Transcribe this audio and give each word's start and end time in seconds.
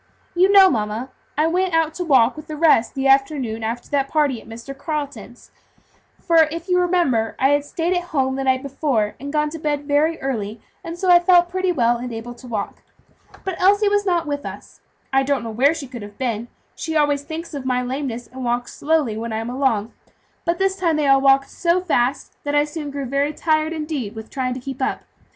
You 0.33 0.51
know, 0.51 0.67
mamma, 0.67 1.11
I 1.37 1.45
went 1.45 1.75
out 1.75 1.93
to 1.93 2.03
walk 2.03 2.35
with 2.35 2.47
the 2.47 2.55
rest 2.55 2.95
the 2.95 3.05
afternoon 3.05 3.63
after 3.63 3.87
that 3.91 4.07
party 4.07 4.41
at 4.41 4.49
Mr. 4.49 4.75
Carleton's; 4.75 5.51
for 6.19 6.47
if 6.51 6.67
you 6.67 6.79
remember, 6.79 7.35
I 7.37 7.49
had 7.49 7.65
stayed 7.65 7.95
at 7.95 8.05
home 8.05 8.35
the 8.35 8.43
night 8.43 8.63
before, 8.63 9.13
and 9.19 9.31
gone 9.31 9.51
to 9.51 9.59
bed 9.59 9.85
very 9.85 10.19
early, 10.19 10.59
and 10.83 10.97
so 10.97 11.11
I 11.11 11.19
felt 11.19 11.49
pretty 11.51 11.71
well 11.71 11.97
and 11.97 12.11
able 12.11 12.33
to 12.33 12.47
walk. 12.47 12.81
But 13.43 13.61
Elsie 13.61 13.89
was 13.89 14.03
not 14.03 14.25
with 14.25 14.43
us. 14.43 14.81
I 15.13 15.21
don't 15.21 15.43
know 15.43 15.51
where 15.51 15.75
she 15.75 15.85
could 15.85 16.01
have 16.01 16.17
been; 16.17 16.47
she 16.75 16.95
always 16.95 17.21
thinks 17.21 17.53
of 17.53 17.63
my 17.63 17.83
lameness, 17.83 18.25
and 18.25 18.43
walks 18.43 18.73
slowly 18.73 19.15
when 19.17 19.31
I 19.31 19.37
am 19.37 19.51
along, 19.51 19.93
but 20.45 20.57
this 20.57 20.77
time 20.77 20.95
they 20.95 21.05
all 21.07 21.21
walked 21.21 21.51
so 21.51 21.79
fast 21.79 22.43
that 22.43 22.55
I 22.55 22.63
soon 22.65 22.89
grew 22.89 23.05
very 23.05 23.33
tired, 23.33 23.71
indeed, 23.71 24.15
with 24.15 24.31
trying 24.31 24.55
to 24.55 24.59
keep 24.59 24.81
up. 24.81 25.03